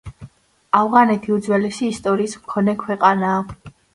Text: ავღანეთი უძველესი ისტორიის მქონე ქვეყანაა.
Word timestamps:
ავღანეთი 0.79 1.33
უძველესი 1.35 1.91
ისტორიის 1.95 2.35
მქონე 2.39 2.77
ქვეყანაა. 2.87 3.73